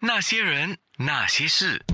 [0.00, 1.84] 那些人，那些事，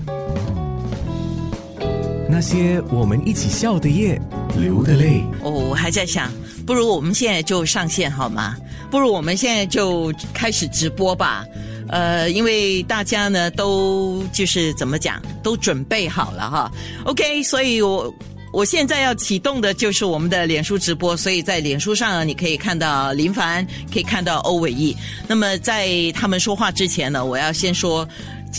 [2.28, 4.20] 那些我们一起笑的夜，
[4.58, 5.24] 流的泪。
[5.42, 6.30] 哦，我还在想，
[6.66, 8.58] 不如我们现在就上线好吗？
[8.90, 11.46] 不如我们现在就开始直播吧。
[11.88, 16.70] 呃，因为大家呢都就是怎么讲，都准备好了哈。
[17.06, 18.14] OK，所以我
[18.54, 24.96] 我现在要启动的就是我们的脸书直播，所以在脸书上你可以看到林凡，可以看到欧伟毅。
[25.26, 28.08] 那么在他们说话之前呢，我要先说，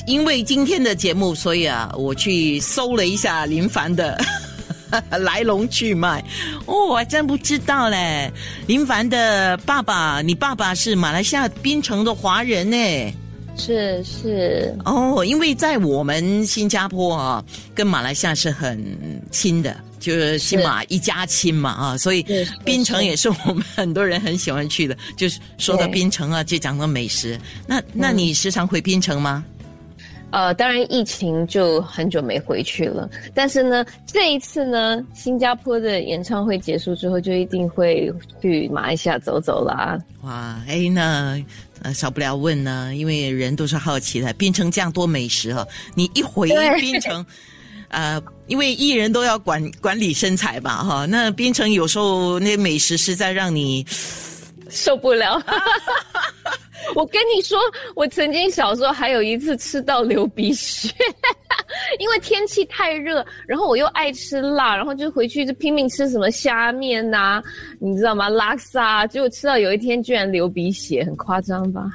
[0.05, 4.21] 因为今天的节目，所以啊，我去搜了一下林凡的。
[5.09, 6.23] 来龙去脉，
[6.65, 8.31] 哦，我还真不知道嘞。
[8.67, 12.77] 林凡的爸爸，你爸爸是马来西亚槟城的华人呢？
[13.57, 18.79] 是是哦，因为在我们新加坡啊，跟马来西亚是很
[19.31, 22.25] 亲的，就是起码一家亲嘛啊，所以
[22.63, 24.95] 槟城也是我们很多人很喜欢去的。
[25.17, 27.39] 就是说到槟城啊，就讲到美食。
[27.65, 29.43] 那那你时常回槟城吗？
[30.35, 39.97] 呃，当然疫情就很久没回去了，但是呢，这一次呢，新加坡的演唱会结束之后，就一定会去马来西亚走走啦。
[40.23, 41.41] 哇，哎，那
[41.83, 44.33] 呃，少不了问呢，因为人都是好奇的。
[44.33, 46.49] 槟城这样多美食哈，你一回
[46.81, 47.25] 槟城，
[47.87, 53.85] 呃，因为艺人都要管管理身材吧哈，那槟城有时候那美食实在让你
[54.69, 55.41] 受不了。
[56.95, 57.57] 我跟你说，
[57.95, 60.93] 我曾经小时候还有一次吃到流鼻血，
[61.99, 67.41] 因为天气太热，然后我又爱吃辣，然后就回去就拼命吃什么虾面呐，
[67.79, 68.29] 你知道吗？
[68.29, 71.89] 拉萨，结果吃到有一天居然流鼻血，很夸张吧？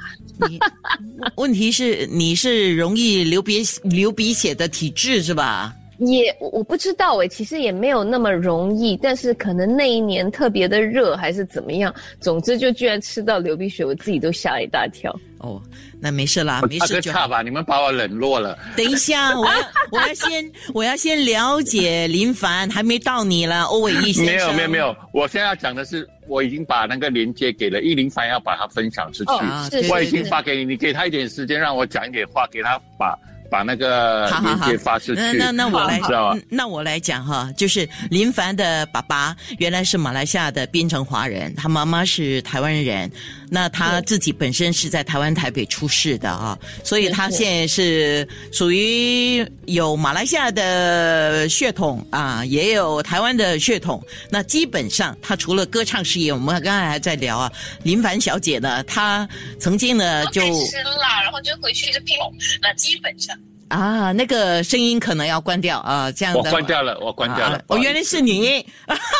[1.37, 5.73] 问题是你是容易流鼻流鼻血的体质是吧？
[6.07, 15.15] 也我不知道哎，其实也没有那么容易，但是可能那一年特别的热还是怎么样，总之就居然吃到流鼻血，我自己都吓了一大跳。
[15.39, 15.61] 哦，
[15.99, 17.41] 那没事啦，没事就差吧。
[17.41, 18.57] 你们把我冷落了。
[18.75, 19.53] 等一下，我要
[19.91, 24.25] 我要先我要先了解林凡，还没到你了，欧伟一先生。
[24.25, 29.87] 没有没有没有，我现在要讲的是，我已经把那个链接给了易林凡，要把它分享出去。
[29.89, 33.17] 我已经发给你，你给他一点时间，让我讲一点话，给他把。
[33.51, 35.21] 把那个链接发出去。
[35.37, 35.99] 那那我来，
[36.47, 43.11] 那我来讲哈，就是林凡的爸爸原来是马来西亚的槟城华人，他妈妈是台湾人。
[43.53, 54.01] 那他自己本身是在台湾台北出世的啊，所以他现在是属于有马来西亚的血统啊，也有台湾的血统。
[54.29, 57.51] 那基本上他除了歌唱事业，我们刚才还在聊啊，
[57.83, 59.27] 林凡小姐呢，她
[59.59, 62.15] 曾经呢就吃辣，然后就回去就拼。
[62.61, 63.37] 那基本上。
[63.71, 66.39] 啊，那个声音可能要关掉啊，这样的。
[66.41, 67.63] 我关掉了，我关掉了。
[67.67, 68.63] 我原来是你。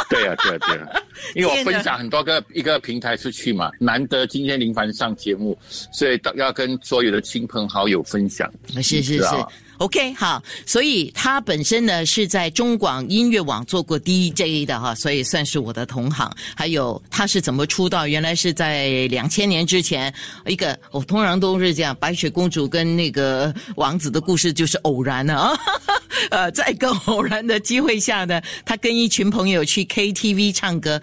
[0.10, 1.02] 对呀，对呀，对呀。
[1.36, 5.58] 因为我分享很多个一个平台出去嘛，难得今天林凡上节目，
[5.92, 8.52] 所以要跟所有的亲朋好友分享。
[8.82, 9.46] 是是是。
[9.82, 16.32] OK，好，所以他本身呢是在中广音乐网做过 DJ 的哈，所以算是我的同行。
[16.56, 18.06] 还有他是怎么出道？
[18.08, 20.14] 原来是在两千年之前，
[20.46, 25.58] 一个我通常都是这样，白雪公主跟那个王子的故事就是偶然的啊。
[26.30, 31.02] 呃，在一个偶然的机会下呢，他跟一群朋友去 KTV 唱歌，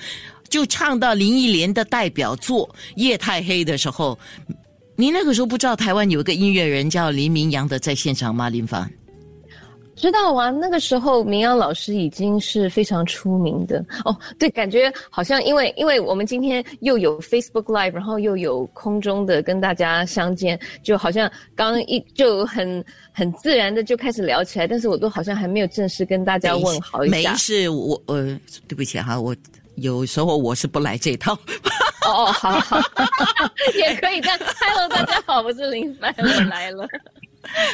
[0.48, 4.16] 就唱到林忆莲的代表作《夜太黑》的时候。
[5.00, 8.48] 你那个时候不知道台湾有一个音乐人叫林明阳的在现场吗？
[8.48, 8.90] 林凡
[9.94, 14.16] 知道啊，那个时候明阳老师已经是非常出名的哦。
[14.40, 27.30] 对，感觉好像因为因为我们今天又有 Facebook Live，然后又有空中的跟大家相见，就好像刚一就很很自然的就开始聊起来，但是我都好像还没有正式跟大家问好一下。
[27.30, 28.36] 没事，我呃，
[28.66, 29.34] 对不起哈，我
[29.80, 31.38] 有时候我是不来这套。
[32.06, 32.80] 哦，好好，
[33.76, 34.20] 也可以。
[34.20, 36.86] 但 Hello，大家好，我是林凡，我来了。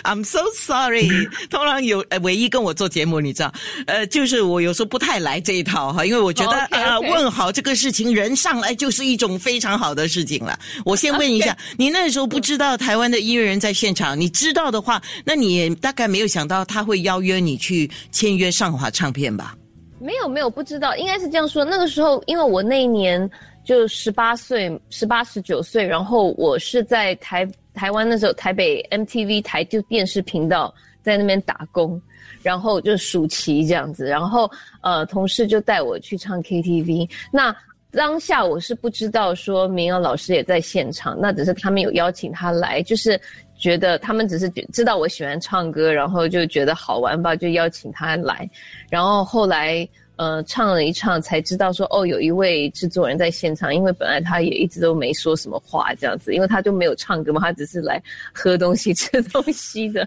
[0.03, 1.09] I'm so sorry。
[1.51, 3.53] 通常有唯一跟我做节目，你知道，
[3.87, 10.59] 呃，就是我有时候不太来这一套哈，因为我觉得啊，问好这个事情，人上来就是一种非常好的事情了。
[10.85, 19.55] 我先问一下， 你那时候不知道台湾的音乐人在现场，你知道的话，那你大概没有想到他会邀约你去签约上华唱片吧？
[19.99, 21.65] 没有，没有，不知道，应该是这样说。
[21.65, 23.31] 那个时候，因为我那一年。
[23.65, 31.99] 就十八岁，十八十九岁，然后我是在台台湾那时候台北 MTV 台就电视频道在那边打工，
[32.43, 34.51] 然后就暑期这样子，然后
[34.83, 37.11] 呃同事就带我去唱 KTV。
[37.33, 37.57] 那
[37.97, 43.21] 当下我是不知道说明阳老师也在现场，那只是他们有邀请他来，就是
[43.57, 48.49] 觉得他们只是知道我喜欢唱歌，然后就觉得好玩吧，就邀请他来。
[48.91, 58.03] 然后后来呃唱了一唱，才知道说哦，有一位制作人在现场，因为本来他也一直都没说什么话这样子，因为他就没有唱歌嘛，他只是来
[58.33, 60.07] 喝东西、 吃东西的。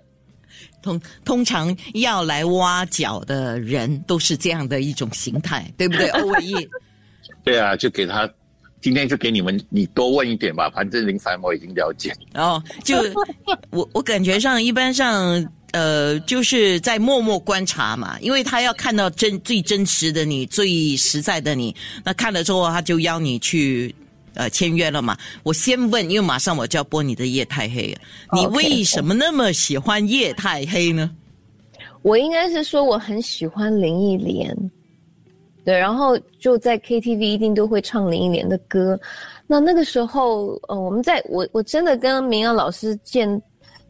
[0.81, 6.07] 通通常要来挖角的人都是这样的一种形态，对不对？
[6.09, 6.55] 欧伟毅，
[7.47, 8.29] 对啊，就给他，
[8.81, 12.13] 今天就给你们，你多问一点吧，反正林凡我已经了解。
[12.33, 12.97] 哦， 就
[13.69, 21.73] 我我感觉上一般上，呃，就是在默默观察嘛，因为他要看到真最真实的你，最实在的你，
[22.03, 23.95] 那看了之后他就邀你去。
[24.33, 25.17] 呃，签约了嘛？
[25.41, 27.91] 我先问，因为马上我就要播你的《夜太黑》，
[28.39, 31.09] 你为什么那么喜欢《夜太黑》呢？
[32.03, 34.55] 我应该是说我很喜欢林忆莲，
[35.67, 38.97] 对，然后就在 KTV 一定都会唱林忆莲的歌。
[39.45, 43.29] 那那个时候，呃，我们在我我真的跟明阳老师见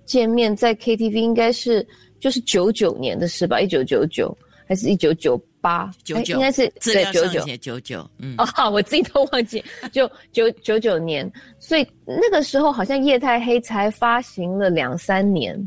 [0.04, 1.88] 见面，在 KTV 应该是
[2.20, 3.62] 就是九九年的事吧？
[3.62, 4.36] 一九九九
[4.68, 5.40] 还是一九九？
[5.60, 15.58] 八九九应该是对九九九九，嗯啊，我自己都忘记，就九九九年，所以那个时候好像夜太黑才发行了两三年，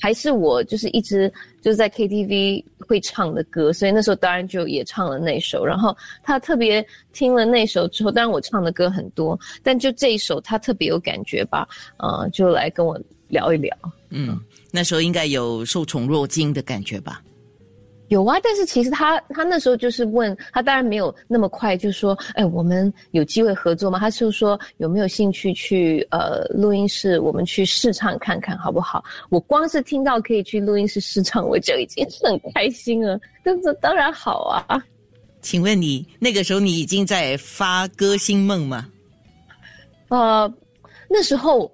[0.00, 1.30] 还是我就是一直
[1.60, 11.68] 就是在 KTV 会唱的歌，所以那时候当然就也唱了那首，然后他特别听了那首之后，当然我唱的歌很多，但就这一首他特别有感觉吧，
[11.98, 12.98] 呃，就来跟我
[13.28, 13.76] 聊一聊，
[14.08, 17.22] 嗯，那时候应该有受宠若惊的感觉吧。
[18.10, 24.00] 有啊，但是其实他他那时候就是问他，当然没有那么快就说，哎，我们有机会合作吗？
[24.00, 29.04] 他就说有没有兴趣去呃录音室，我们去试唱看看好不好？
[29.28, 33.16] 我光是听到可以去录音室试唱，我就已经很开心了。
[33.44, 34.82] 这这当然好啊。
[35.40, 38.88] 请问你那个时候你已经在发歌星梦吗？
[40.08, 40.52] 呃，
[41.08, 41.70] 那时候。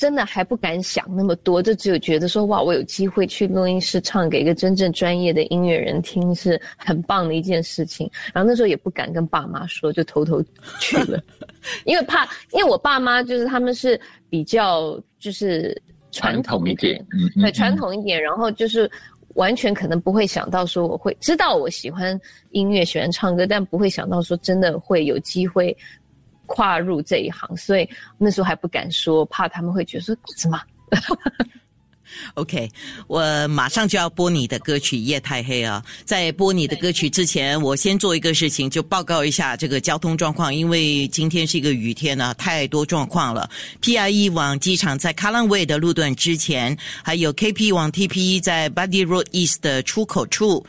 [0.00, 8.10] 真的还不敢想那么多，就只有觉得说哇，我有机会去录音室唱给一个真正专业的音乐人听，是很棒的一件事情。
[8.32, 10.42] 然后那时候也不敢跟爸妈说，就偷偷
[10.78, 11.22] 去了，
[11.84, 14.00] 因为怕，因为我爸妈就是他们是
[14.30, 15.78] 比较就是
[16.10, 17.06] 传统一点，
[17.38, 18.90] 对传统一点，然后就是
[19.34, 22.18] 完全可能不会想到说我会知道我喜欢
[22.52, 25.76] 音乐，喜欢唱歌，但不会想到说真的会有机会。
[26.52, 27.88] 跨入这一行，所以
[28.18, 30.60] 那时候还不敢说，怕他们会觉得说什么。
[32.34, 32.68] OK，
[33.06, 35.80] 我马上就要播你的歌曲《夜太黑》啊！
[36.04, 43.48] 在播你的歌曲之前，我先做一个事情，就报告一下这个交通状况，因为今天是一个雨天呢，太多状况了。
[43.80, 49.06] PIE 往机场在 k a l a n w a y 的路段之前，还有 KP 往 TPE 在 Buddy
[49.06, 50.66] Road East 的出口处。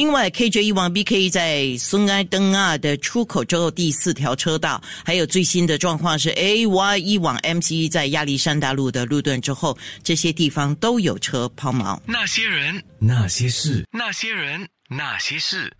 [0.00, 12.00] 另外，KJ 一往 BK 在孙埃登二的出口之后第四条车道，还有最新的状况是 AY 一往 MC 在亚历山大路的路段之后，这些地方都有车抛锚。
[12.06, 15.70] 那些人，那些事，那些人，那些事。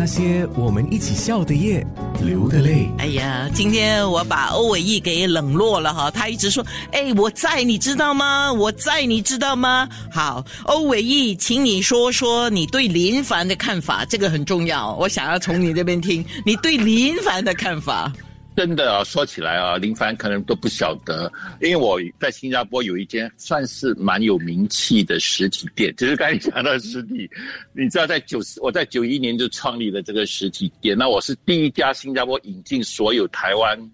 [0.00, 1.86] 那些我们一起笑的夜，
[2.22, 2.88] 流的泪。
[2.96, 8.50] 哎呀，今天我把欧伟毅给冷落了哈，他一直说：“哎，我在，你知道吗？
[8.50, 18.10] 我在，你知道吗？”好，欧伟毅，请你说说你对林凡的看法，这个很重要，我想要从你这边听你对林凡的看法。
[18.60, 27.26] 真的啊，说起来啊，林凡可能都不晓得，因为我在新加坡有一间算是蛮有名气的实体店，就是刚才讲到实体。
[27.72, 33.90] 你知道，在九十，我在九一年就创立了这个实体店，那我是第一家新加坡引进所有台湾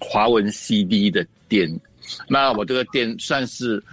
[0.00, 1.68] 华文 CD 的店，
[2.26, 3.84] 那我这个店算是。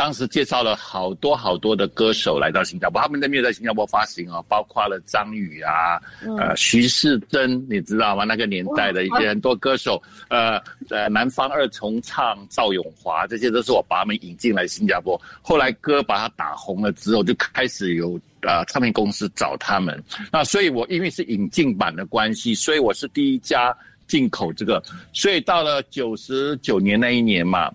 [0.00, 6.00] 当时介绍了好多好多的歌手来到新加坡，他们那边在新加坡发行啊，包括了张宇啊，
[6.38, 8.24] 呃，徐世珍，你知道吗？
[8.24, 15.20] 那个年代的一些很多歌手，呃呃，南方二重唱赵永华，这些都是我把他们引进来新加坡。
[15.42, 20.02] 后来歌把他打红了之后，就开始有呃唱片公司找他们。
[20.32, 23.76] 那所以我因为是引进版的关系，所以我是第一家
[24.08, 24.82] 进口这个。
[25.12, 27.70] 所以到了九十九年那一年嘛。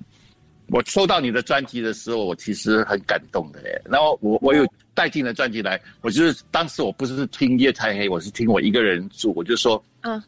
[0.70, 3.80] 我收到你的专辑的时候，我其实很感动的嘞。
[3.86, 10.22] 然后我我有带进了专辑来，我就是当时我不是听夜太黑，我是听我一个人住，我就说，嗯，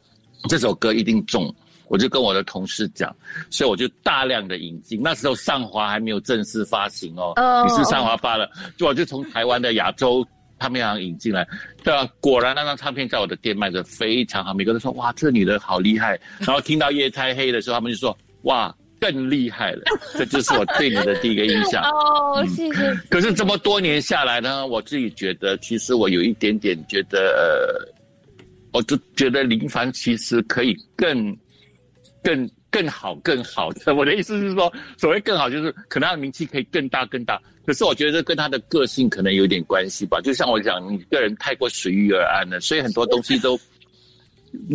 [0.48, 1.52] 这首歌一定中，
[1.88, 3.14] 我就跟我的同事讲，
[3.50, 5.02] 所以我就大量的引进。
[5.02, 7.34] 那时候上华还没有正式发行哦，
[7.68, 10.24] 你是上华发了，就我就从台湾的亚洲
[10.60, 11.48] 唱片行引进来，
[11.84, 12.08] 对啊？
[12.20, 16.20] 果然那张唱片在我的店卖的非常好，每个人说哇，这女的好厉害。
[16.40, 18.72] 然后听到夜太黑的时候，他们就说哇。
[19.00, 19.82] 更厉害了，
[20.18, 21.84] 这就是我对你的第一个印象。
[21.92, 22.94] 哦，谢谢。
[23.10, 27.94] 可是这么多年下来呢，我自己觉得，其实我有一点点觉得，呃，
[28.74, 31.38] 我就觉得林凡其实可以更、
[32.24, 33.94] 更更好更好的。
[33.94, 37.40] 我的意思是说，所谓更好，就是可能他的名气可以更大更大。
[37.66, 40.20] 可是我觉得这跟他的个性可能有点关系吧。
[40.22, 43.60] 就像我讲，你个人太过随遇而安了，所以很多东西都。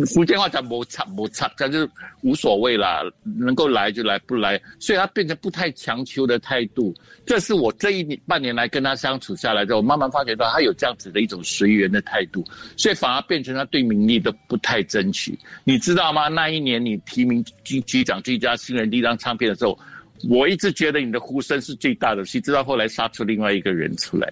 [0.05, 1.87] 福建话讲摩擦摩擦，这就
[2.21, 6.93] 无所谓啦，能够来就来，不来，所以他变成不太强求的态度。
[7.25, 12.43] 这是我这一年半年来跟他相处下来之后，慢慢发觉到他有这样子的一种随缘的态度，
[12.77, 15.37] 所以反而变成他对名利都不太争取。
[15.63, 16.27] 你知道吗？
[16.27, 19.77] 那一年你提名金局长最佳新人第一张唱片的时候，
[20.29, 24.31] 我一直觉得你的呼声是最大的，谁知道后来杀出另外一个人出来？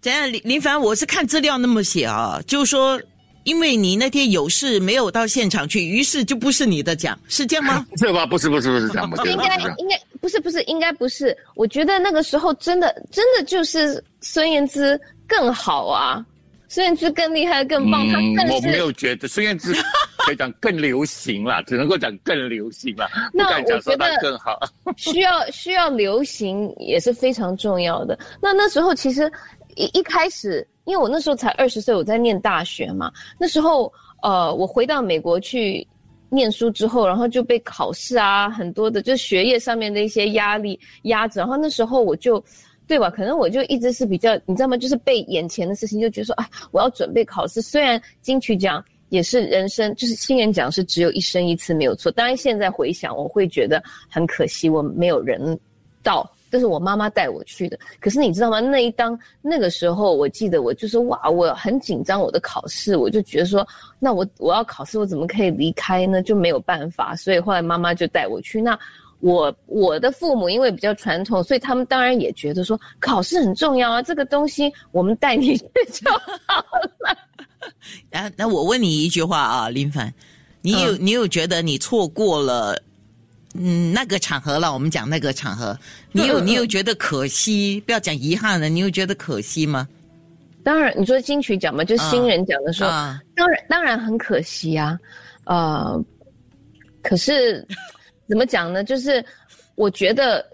[0.00, 0.32] 怎样？
[0.32, 3.00] 林林凡，我是看资料那么写啊，就是说。
[3.44, 7.86] 因为你那天有事没有到现场去，于是就不是你的奖，是这样吗？
[7.96, 8.26] 是吧？
[8.26, 9.10] 不是，不是，不是这样。
[9.26, 11.36] 应该应该不是，不是，应该不是。
[11.54, 14.98] 我觉得那个时候真的真的就是孙燕姿
[15.28, 16.24] 更好啊，
[16.68, 18.06] 孙燕姿更厉害、更棒。
[18.08, 19.74] 他更我没有觉得孙燕姿
[20.24, 23.06] 可以讲更流行了，只能够讲更流行了。
[23.32, 24.58] 那我觉得更好。
[24.96, 28.18] 需要需要流行也是非常重要的。
[28.40, 29.30] 那那时候其实
[29.74, 30.66] 一一开始。
[30.84, 33.10] 因为我那时候才二十岁，我在念大学嘛。
[33.38, 35.86] 那时候，呃，我回到美国去
[36.28, 41.40] 念书之后，然后就被考试啊，很多的就学业上面的一些压力压着。
[41.40, 42.42] 然后那时候我就，
[42.86, 43.08] 对吧？
[43.08, 44.76] 可能我就一直是比较，你知道吗？
[44.76, 47.62] 就是被眼前的事情就觉得说，啊，我要准备考试。
[47.62, 52.12] 虽然金曲奖也是人生，就是新人奖是只有一生一次，没有错。
[52.12, 55.58] 当然现在回想，我会觉得很可惜，我没有人
[56.02, 56.30] 到。
[56.54, 58.60] 这是我妈妈带我去的，可是你知道吗？
[58.60, 63.66] 那一当那个时候，我记得我就是哇，我很紧张我的考试，我就觉得说，
[63.98, 66.22] 那我我要考试，我怎么可以离开呢？
[66.22, 68.62] 就没有办法，所以后来妈妈就带我去。
[68.62, 68.78] 那
[69.18, 76.08] 我我的父母因为比较传统，所以他们当然也觉得说考试很重要啊，这个东西我们带你 去就
[76.46, 76.64] 好
[77.00, 77.18] 了。
[78.16, 80.14] 啊，那我问你一句话啊，林凡，
[80.62, 82.80] 你有你有觉得你错过了？
[83.56, 85.78] 嗯，那个场合了，我们讲那个场合，
[86.10, 87.80] 你有你有觉得可惜？
[87.86, 89.88] 不要讲遗憾了，你有觉得可惜吗？
[90.64, 92.90] 当然，你说金曲奖嘛，就新人奖的时候，
[93.36, 94.98] 当然当然很可惜啊，
[95.44, 96.04] 呃，
[97.00, 97.64] 可是
[98.28, 98.82] 怎么讲呢？
[98.82, 99.24] 就是
[99.76, 100.44] 我觉得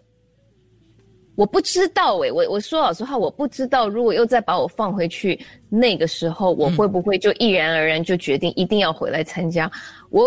[1.36, 5.40] 我不知道诶，我我说老实话，我不知道，如果又再把我放回去
[5.70, 9.70] 那个时候，我会不会就毅然而然就决定一定要回来参加？
[10.10, 10.24] 我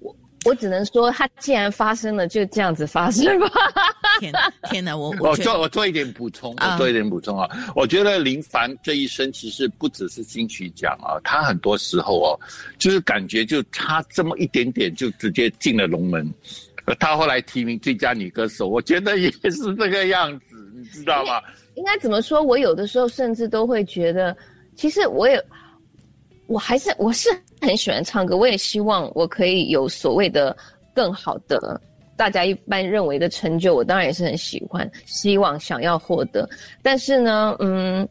[0.00, 0.16] 我。
[0.46, 3.50] 我只能说，它既然发生了，就这样子发生吧。
[4.20, 4.32] 天
[4.70, 7.48] 天哪，我我做我做一点补充，我做一点补充啊。
[7.74, 12.40] 我觉得林凡这一生其实不只是金曲奖啊，他很多时候哦，
[12.78, 16.32] 就是感觉就差这么一点点，就直接进了龙门。
[17.00, 21.42] 他后来提名最佳女歌手，我觉得也是这个样子，你知道吗？
[21.74, 22.40] 应该怎么说？
[22.40, 24.34] 我有的时候甚至都会觉得，
[24.76, 25.44] 其实我也。
[26.46, 27.28] 我还是我是
[27.60, 30.56] 很喜欢唱歌，我也希望我可以有所谓的
[30.94, 31.80] 更好的
[32.16, 36.48] 大家一般认为的成就，我当然也是很喜欢，希望想要获得。
[36.82, 38.08] 但是呢，嗯，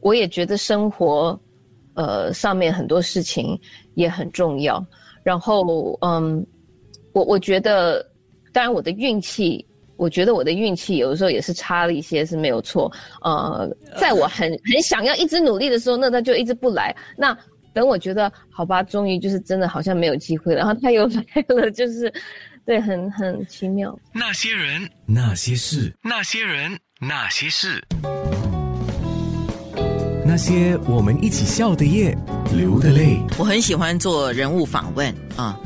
[0.00, 1.38] 我也觉得生活，
[1.94, 3.58] 呃，上面很多事情
[3.94, 4.84] 也很重要。
[5.22, 6.46] 然后，嗯，
[7.12, 8.04] 我我觉得，
[8.52, 9.64] 当然我的运气，
[9.96, 12.92] 我觉得我的运气有的时候也是差了一些，是没有错。
[13.22, 13.66] 呃，
[13.98, 16.94] 在我很很想要一直努力的时候，那他就一直不来。
[17.16, 17.36] 那
[17.78, 22.12] 等我觉得好吧，终于就是真的好像没有机会了，然后他又来了，就是
[22.66, 23.96] 对，很很奇妙。
[24.12, 27.80] 那些人，那些事，那些人，那些事，
[30.26, 32.18] 那些我们一起笑的夜，
[32.52, 33.16] 流的泪。
[33.38, 35.56] 我很喜欢做人物访问啊，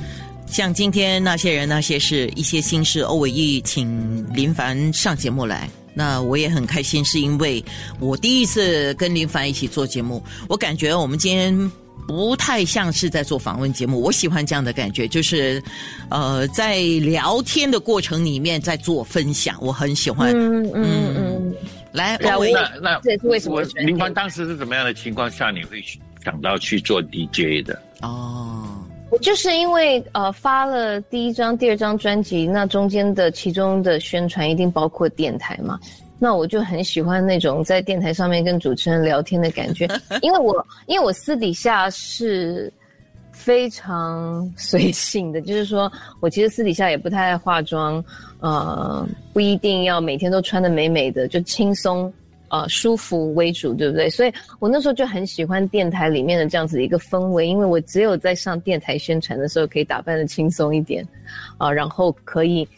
[0.47, 5.67] 像今天那些人那些事，一些心事，欧伟毅请林凡上节目来。
[5.95, 7.65] 那我也很开心，是因为
[8.01, 11.73] 我第一次跟林凡一起做节目，我感觉我们今天。
[12.07, 15.63] 不太像是在做访问节目，我喜欢这样的感觉，就是，
[16.11, 20.33] 呃，在聊天的过程里面在做分享，我很喜欢。
[20.35, 21.55] 嗯嗯嗯，
[21.93, 22.37] 来，那
[22.81, 23.63] 那这是为什么？
[23.77, 25.83] 林芳当时是怎么样的情况下你会
[26.25, 27.81] 想到去做 DJ 的？
[28.03, 28.67] 哦，
[29.11, 35.79] 我就是因为呃发了第一张、第二张专辑，那中间的其中的宣传一定包括电台嘛。
[36.25, 39.89] 那我就很喜欢那种在电台上面跟主持人聊天的感觉，
[40.23, 42.73] 因为我因为我私底下是
[43.33, 48.03] 非常随性的，就是说我其实私底下也不太爱化妆，
[48.39, 52.13] 呃，不一定要每天都穿的美美的，就轻松
[52.51, 54.09] 呃舒服为主，对不对？
[54.09, 61.05] 所以我那时候就很喜欢电台里面的这样子的一个氛围，因为我只有在上电台宣传的时候可以打扮的轻松一点，
[61.59, 62.69] 啊，然后可以。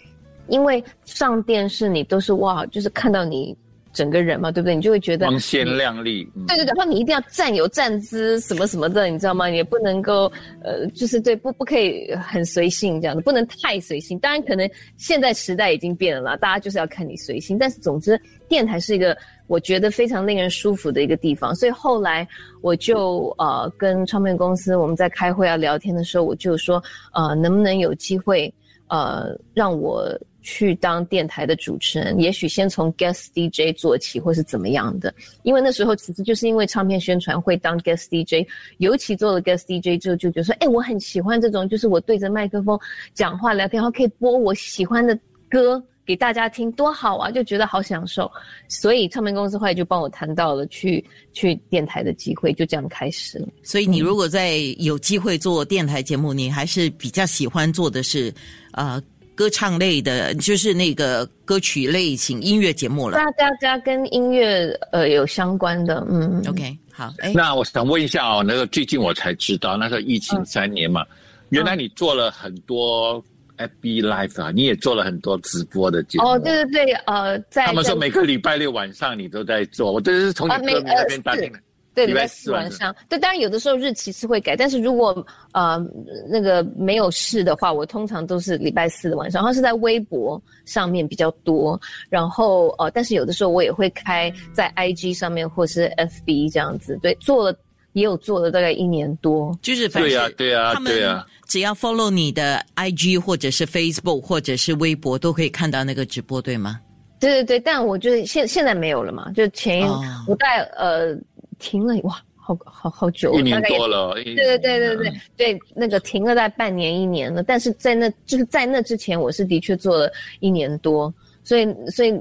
[0.49, 3.57] 因为上电视，你都是哇，就是看到你
[3.93, 4.75] 整个人嘛，对不对？
[4.75, 6.29] 你就会觉得光鲜亮丽。
[6.49, 9.49] 对对对，然后你一定要站有站姿什么什么的，你知道吗？
[9.49, 10.31] 也不能够
[10.65, 14.19] 呃，就是对不不可以很随性这样的，不能太随性。
[14.19, 17.57] 当然，可能现在时代已经变了啦，大家就是要看你随性。
[17.57, 21.55] 但是总之，电台是一个我觉得非常令人舒服的一个地方。
[21.55, 22.27] 所以后来
[22.63, 26.83] 我就呃跟唱片公司我们在开会啊聊天的时候，我就说
[27.13, 28.53] 呃能不能有机会
[28.89, 30.13] 呃让我。
[30.47, 35.13] 去当电台的主持人，也许先从 guest DJ 做起，或是怎么样的。
[35.43, 38.47] 因为那时候其实就是因为唱片宣传会当 guest DJ，
[38.77, 42.79] 尤其做了 guest DJ 之后，就觉得说，哎，我很喜欢这种，就是我对着麦克风
[43.15, 47.31] 讲话聊天，然后可以播我喜欢的歌给大家听，多好啊！
[47.31, 48.31] 就觉得好享受。
[48.69, 53.49] 所以唱片公司后来就帮我谈到了去去电台的机会，就这样开始了。
[53.63, 58.31] 所以你如果在有机会做电台节目，你还是比较喜欢做的是，
[58.73, 59.03] 呃。
[59.35, 63.17] 歌唱类的，就是那个歌曲类型音乐节目了。
[63.19, 67.13] 大家家跟音乐呃有相关的，嗯，OK，好。
[67.35, 71.05] 那我想问一下哦，那个最近我才知道，那时候疫情三年嘛，
[71.51, 73.23] 原来你做了很多
[73.59, 76.27] FB Live 啊，你也做了很多直播的节目。
[76.27, 81.59] 哦，对对对，呃，在他们说每个礼拜六晚上你都在做，我这是从你歌迷那边打听的。
[81.95, 82.95] 对，礼拜四晚上。
[83.09, 85.81] 对，当然有的时候日期是会改，但是如果呃
[86.29, 91.81] 那个没有事的话，我通常都是礼拜四的晚上，然后是在微博上面比较多。
[92.11, 96.99] 然后呃，但是有的时候我也会开在 IG 上面或是 FB 这样子。
[97.01, 97.57] 对，做了
[97.93, 99.57] 也有做了大概一年多。
[99.63, 101.25] 就是对呀，对呀，对呀。
[101.47, 106.81] 只要 follow 你的 IG 或者是 Facebook 或者是微博，都可以看到那个直播，对吗？
[107.21, 109.85] 对对对，但我就是现现在没有了嘛，就前一
[110.27, 111.17] 我在呃。
[111.65, 114.13] 停了哇，好好好久，一年多了。
[114.13, 117.43] 对对对对对对，那个停了在半年一年了。
[117.43, 121.13] 但是在那就是在那之前，我是的确做了一年多。
[121.43, 122.15] 所以所以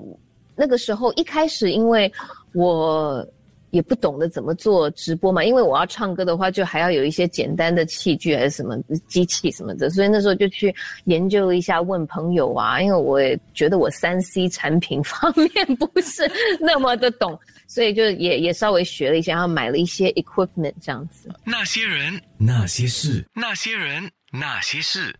[0.56, 2.10] 那个时候一开始，因为
[2.54, 3.28] 我
[3.74, 8.78] 也不懂得怎么做直播嘛，因为我要唱歌的话，就还要有一些简单的器具还是什么
[9.08, 9.90] 机器什么的。
[9.90, 10.74] 所以那时候就去
[11.06, 17.38] 研究了一下，问朋友啊，因为我也觉得我三 C 产品 方面不是那么的懂。
[17.68, 21.28] 所以就也也稍微学了一下，然后买了一些 equipment 这样子。
[21.44, 25.16] 那些人，那些事，那些人，那些事，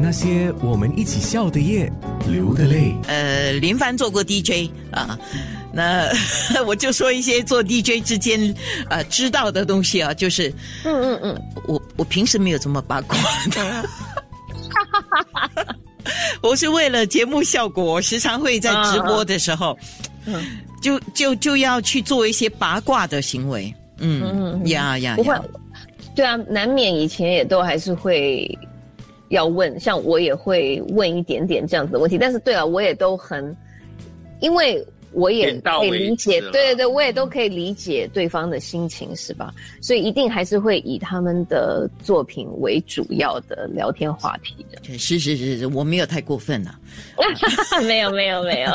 [0.00, 1.92] 那些我们一起笑的夜，
[2.30, 2.94] 流的泪。
[3.06, 5.18] 呃，林凡做过 DJ 啊，
[5.76, 6.10] 那
[6.64, 8.54] 我就说一些做 DJ 之间
[8.88, 10.48] 呃知道的东西啊，就是
[10.84, 13.18] 嗯嗯嗯，我我平时没有这么八卦
[13.50, 13.84] 的。
[16.40, 19.76] 我是为了节目效果，时常会在直播的时候，
[20.24, 20.42] 嗯，
[20.80, 25.34] 就就就要去做一些八卦的行为，嗯呀呀，不会，
[26.14, 28.48] 对啊，难免以前也都还是会
[29.28, 33.54] 要问，像我也会问一点点这样子的问题，但是对啊，我也都很，
[34.40, 34.82] 因为。
[35.16, 39.50] 我也可以理解，对对对，我也都可以理解对方的心情，是吧？
[39.80, 44.98] 所以一定还是会以他们的作品为主要的聊天话题的。
[44.98, 46.78] 是是是是，我没有太过分 了。
[47.82, 48.70] 没有没有没有。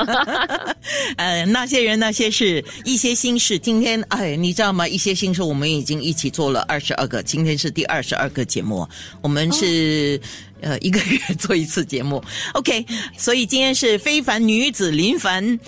[1.18, 3.60] 呃，那些人那些事，一些心事。
[3.60, 4.88] 今天哎，你知道吗？
[4.88, 8.88] 一些心事，我们已经一起做了二十二个，今天是第二十二个节目。
[9.22, 10.20] 我们是
[10.62, 12.20] 呃一个月做一次节目
[12.54, 12.84] ，OK。
[13.16, 15.60] 所以今天是非凡女子林凡。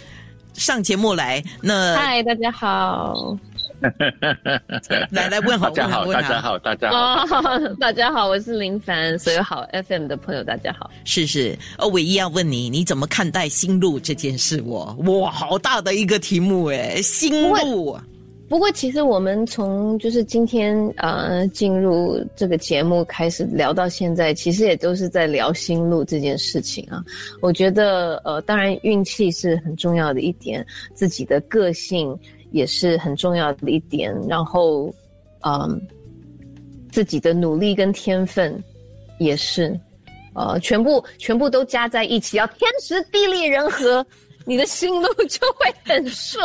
[0.54, 3.38] 上节目来，那嗨，大家好，
[5.12, 14.62] 来来问好，大家好，大家好，大家好， 大家好，我是林凡，所有好 FM 的朋友，大家好，是是，哦，唯一要问你，你怎么看待新路这件事？
[14.66, 17.98] 我哇，好大的一个题目哎，新路。
[18.50, 27.04] 不过，其实我们从就是今天呃进入这个节目开始聊到现在，其实也都是在聊心路这件事情啊。
[27.42, 32.16] 我觉得呃，当然运气是很重要的一点，自己的个性
[32.52, 34.94] 也是很重要的一点，然后
[35.42, 35.82] 嗯，
[36.92, 38.62] 自己的努力跟天分
[39.18, 39.76] 也是，
[40.36, 44.06] 呃，全部全部都加在一起，要天时地利人和。
[44.46, 46.44] 你的心路就会很顺。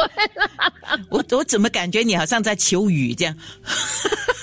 [1.11, 3.37] 我我怎么感觉你好像在求雨这样？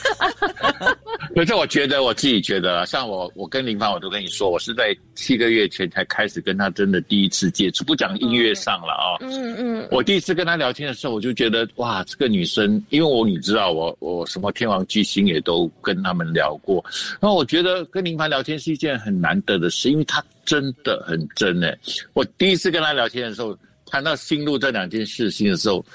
[1.36, 9.18] 可是我觉得我自己觉得，像我我跟林凡，我都跟你说，我是在七个月前才开始跟他真的第一次接触，不讲音乐上了啊。
[9.22, 9.88] 嗯嗯。
[9.92, 16.84] 我第一次跟他聊天的时候，我就觉得哇，这个女生，因为我你知道，我我什么天王巨星也都跟他们聊过，
[17.20, 21.78] 然后我觉得跟林凡聊天是一件很难得的事，因为他真的很真诶。
[22.14, 25.86] 我第一次跟他聊天的时候，谈到心路这两件事情的时候。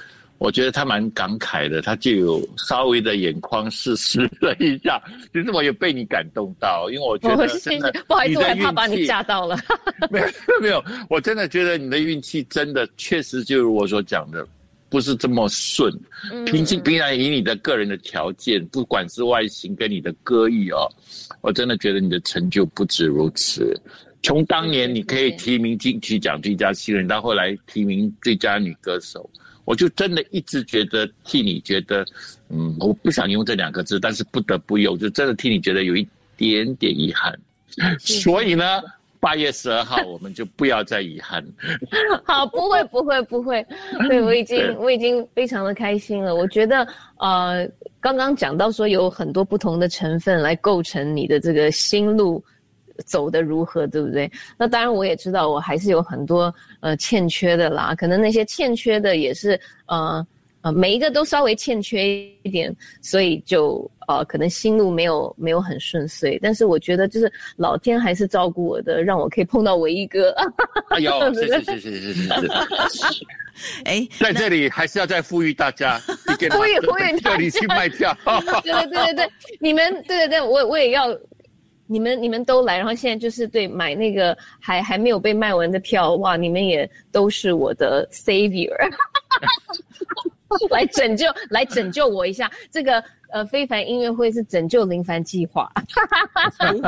[0.41, 4.99] 我觉得他蛮感慨的，他就有稍微的眼眶湿湿了一下。
[5.35, 9.55] 其实我也被你感动到，因为我觉得真的，不好意思，我怕把你吓到了。
[10.11, 10.27] 没有
[10.63, 14.43] 没有，我真的觉得你的运气真的确实就是我所讲的，
[14.89, 15.93] 不是这么顺。
[16.47, 20.89] 平静平然以你的个人的条件，不管是外形跟你的歌艺哦，
[21.43, 23.79] 我真的觉得你的成就不止如此。
[24.23, 29.29] 从当年你可以提名金曲奖最佳新人，到后来提名最佳女歌手，
[29.65, 32.05] 我就真的一直觉得替你觉得，
[32.49, 37.39] 嗯，我不想用这两个字，但是不得不用，就真的替你觉得有一点点遗憾。
[37.99, 38.83] 所以呢，
[39.21, 41.45] 八月十二号我们就不要再遗憾。
[42.25, 43.65] 好，不会不会不会，
[44.09, 46.35] 对我已经我已经非常的开心了。
[46.35, 46.87] 我觉得
[47.19, 47.69] 呃，
[48.01, 52.43] 刚刚讲到说有很多不同的成分来构成你的这个心路。
[53.05, 54.31] 走的如何，对不对？
[54.59, 60.27] 那当然，我也知道我还是有很多呃欠缺的啦，可能那些欠缺的也是呃
[60.63, 62.07] 呃每一个都稍微欠缺
[62.43, 66.39] 一点，所以就呃可能心路没有没有很顺遂。
[66.43, 70.35] 但是我觉得就是老天还是照顾我的，让我可以碰到唯一哥。
[70.91, 72.29] 哎呦，谢谢谢谢谢谢谢谢。
[73.85, 76.01] 哎，在这里还是要再呼吁大家，
[76.51, 78.17] 呼吁呼吁叫你去卖掉。
[78.63, 81.09] 对对对对对，你们对对对，我我也要
[81.91, 86.37] 你们你们都来，然后现在就是对买那个还还没有被卖完的票，哇！
[86.37, 88.71] 你们也都是我的 savior，
[90.71, 92.49] 来拯救来拯救我一下。
[92.71, 95.69] 这个呃非凡音乐会是拯救林凡计划，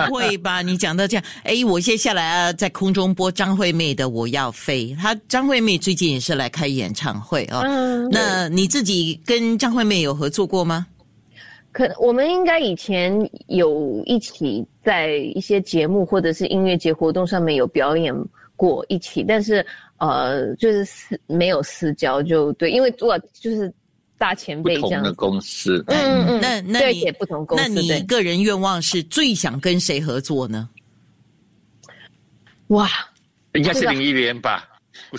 [0.09, 0.62] 不会吧？
[0.62, 7.61] 你讲到这样，哎，我接下来啊在空中播张惠妹的《我要飞》，她张惠妹最近也是来开演唱会哦。
[8.12, 10.87] 那你自己跟张惠妹有合作过吗？
[11.73, 18.15] 可我们应该以前有一起在一些节目或者是音乐节活动上面有表演
[18.57, 19.65] 过一起，但是
[19.97, 23.73] 呃，就是私没有私交，就对，因为我就是
[24.19, 25.03] 大前辈这样。
[25.03, 30.69] 的公司，嗯嗯，那那你不同公司，那你个人愿望是最想跟谁合作呢？
[32.67, 32.87] 哇，
[33.55, 34.69] 应该是林忆莲吧？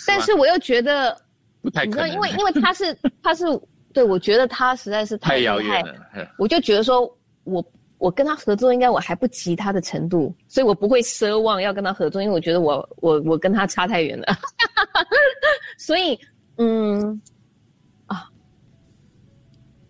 [0.05, 1.19] 但是我又觉得
[1.63, 3.43] 不太可能，因为因为他是他是。
[3.93, 5.95] 对，我觉得他实在是太遥远了。
[6.37, 7.09] 我就觉得说，
[7.43, 7.63] 我
[7.97, 14.25] 我跟他合作，应该我还不及他的程度，所以我不会奢望要跟他合作，因为我觉得我我我跟他差太远了。
[15.77, 16.19] 所以，
[16.57, 17.32] 嗯，啊，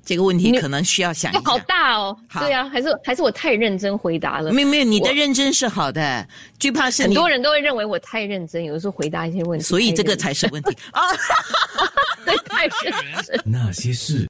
[0.05, 1.41] 这个问题可能需要想一下。
[1.45, 4.51] 好大哦，对啊，还是还是我太认真回答了。
[4.51, 6.27] 没有没有，你的认真是好的，
[6.59, 11.01] 最怕是很多人都会认为我太认真，有的时候回答一些问题，所以这个才是问题啊。
[12.25, 12.93] 对，太认
[13.25, 13.41] 真。
[13.45, 14.27] 那些事。